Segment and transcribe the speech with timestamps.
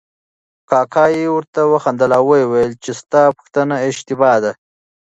[0.69, 4.51] کاکا یې ورته وخندل او ویې ویل چې ستا پوښتنه اشتباه ده.